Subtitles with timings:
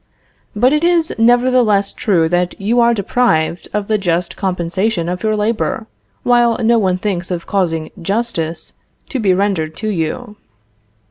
[0.55, 5.35] But it is nevertheless true that you are deprived of the just compensation of your
[5.35, 5.85] labor,
[6.23, 8.73] while no one thinks of causing justice
[9.09, 10.37] to be rendered to you.